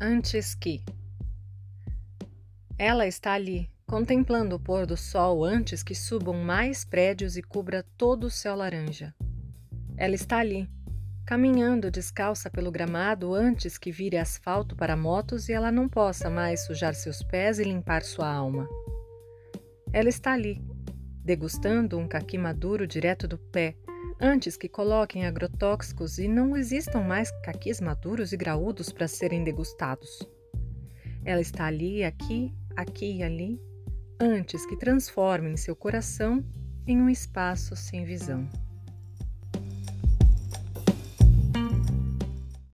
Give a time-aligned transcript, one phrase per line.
[0.00, 0.80] Antes que.
[2.78, 7.84] Ela está ali, contemplando o pôr do sol antes que subam mais prédios e cubra
[7.96, 9.12] todo o céu laranja.
[9.96, 10.70] Ela está ali,
[11.26, 16.64] caminhando descalça pelo gramado antes que vire asfalto para motos e ela não possa mais
[16.64, 18.68] sujar seus pés e limpar sua alma.
[19.92, 20.62] Ela está ali,
[21.24, 23.74] degustando um caqui maduro direto do pé,
[24.20, 30.26] antes que coloquem agrotóxicos e não existam mais caquis maduros e graúdos para serem degustados.
[31.24, 33.60] Ela está ali, aqui, aqui e ali,
[34.20, 36.44] antes que transformem seu coração
[36.86, 38.48] em um espaço sem visão.